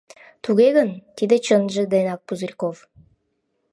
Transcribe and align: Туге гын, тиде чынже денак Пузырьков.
Туге 0.43 0.67
гын, 0.77 0.89
тиде 1.17 1.35
чынже 1.45 1.83
денак 1.93 2.19
Пузырьков. 2.27 2.77